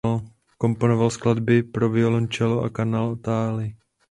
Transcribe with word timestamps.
Komponoval 0.57 1.09
skladby 1.09 1.63
pro 1.63 1.89
violoncello 1.89 2.61
a 2.61 2.69
kantáty. 2.69 3.77